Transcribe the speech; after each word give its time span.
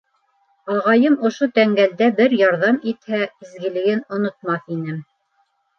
Ағайым 0.75 1.17
ошо 1.29 1.47
тәңгәлдә 1.59 2.09
бер 2.21 2.35
ярҙам 2.41 2.81
итһә, 2.93 3.21
изгелеген 3.45 4.05
онотмаҫ 4.19 4.79
инем. 4.81 5.03